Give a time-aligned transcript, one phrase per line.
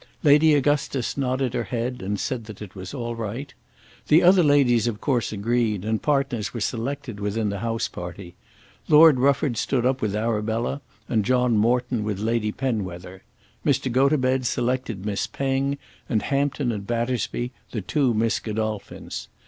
[0.23, 3.53] Lady Augustus nodded her head and said that it was all right.
[4.07, 8.33] The other ladies of course agreed, and partners were selected within the house party.
[8.87, 13.21] Lord Rufford stood up with Arabella and John Morton with Lady Penwether.
[13.63, 13.91] Mr.
[13.91, 15.77] Gotobed selected Miss Penge,
[16.09, 19.27] and Hampton and Battersby the two Miss Godolphins.